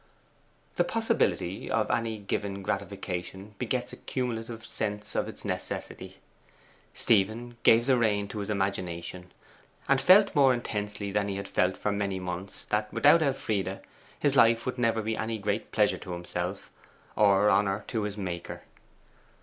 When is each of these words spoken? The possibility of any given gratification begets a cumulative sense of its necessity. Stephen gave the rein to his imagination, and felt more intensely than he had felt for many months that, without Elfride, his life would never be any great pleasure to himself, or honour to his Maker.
The 0.77 0.83
possibility 0.83 1.69
of 1.69 1.91
any 1.91 2.17
given 2.17 2.63
gratification 2.63 3.53
begets 3.59 3.93
a 3.93 3.97
cumulative 3.97 4.65
sense 4.65 5.13
of 5.13 5.27
its 5.27 5.45
necessity. 5.45 6.17
Stephen 6.91 7.57
gave 7.61 7.85
the 7.85 7.99
rein 7.99 8.27
to 8.29 8.39
his 8.39 8.49
imagination, 8.49 9.31
and 9.87 10.01
felt 10.01 10.33
more 10.35 10.55
intensely 10.55 11.11
than 11.11 11.27
he 11.27 11.35
had 11.35 11.47
felt 11.47 11.77
for 11.77 11.91
many 11.91 12.19
months 12.19 12.65
that, 12.65 12.91
without 12.91 13.21
Elfride, 13.21 13.79
his 14.19 14.35
life 14.35 14.65
would 14.65 14.79
never 14.79 15.03
be 15.03 15.15
any 15.15 15.37
great 15.37 15.71
pleasure 15.71 15.99
to 15.99 16.13
himself, 16.13 16.71
or 17.15 17.51
honour 17.51 17.83
to 17.89 18.01
his 18.01 18.17
Maker. 18.17 18.63